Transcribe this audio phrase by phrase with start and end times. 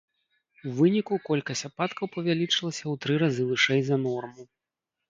[0.69, 4.53] У выніку колькасць ападкаў павялічылася ў тры разы вышэй за норму.